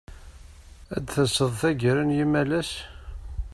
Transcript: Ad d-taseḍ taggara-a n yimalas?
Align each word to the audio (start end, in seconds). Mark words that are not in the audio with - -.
Ad 0.95 1.01
d-taseḍ 1.05 1.51
taggara-a 1.61 2.03
n 2.07 2.15
yimalas? 2.17 2.71